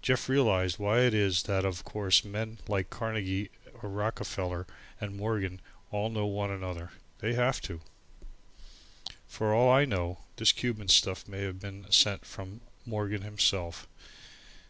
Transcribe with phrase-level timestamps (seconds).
[0.00, 3.50] Jeff realized why it is that of course men like Carnegie
[3.82, 4.66] or Rockefeller
[5.02, 5.60] and Morgan
[5.90, 6.92] all know one another.
[7.18, 7.82] They have to.
[9.28, 13.86] For all I know, this Cuban stuff may have been sent from Morgan himself.